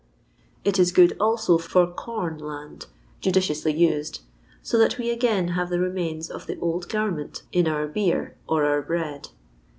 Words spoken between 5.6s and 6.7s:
the remains of the